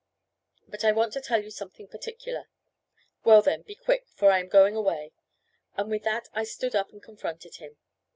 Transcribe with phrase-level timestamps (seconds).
[0.67, 2.49] But I want to tell you something particular."
[3.23, 5.13] "Well, then, be quick, for I am going away."
[5.77, 7.77] And with that I stood up and confronted him.